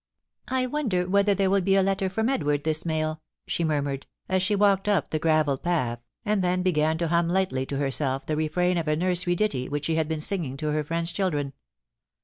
[0.47, 4.41] *I wonder whether there will be a letter from Edward this mail,' she murmured, as
[4.41, 8.35] she walked up the gravel path, and then began to hum lightly to herself the
[8.35, 11.53] refrain of a nursery ditty which she had been singing to her friend's children.